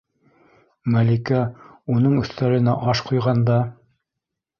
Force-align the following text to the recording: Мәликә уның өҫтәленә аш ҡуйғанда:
Мәликә 0.93 1.41
уның 1.97 2.15
өҫтәленә 2.21 2.73
аш 2.95 3.03
ҡуйғанда: 3.11 3.59